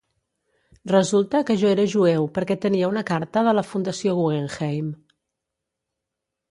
Resulta 0.95 1.45
que 1.47 1.57
jo 1.61 1.67
era 1.75 1.85
jueu 1.93 2.25
perquè 2.37 2.57
tenia 2.65 2.91
una 2.95 3.05
carta 3.11 3.45
de 3.49 3.55
la 3.59 3.67
Fundació 3.75 4.19
Guggenheim. 4.23 4.93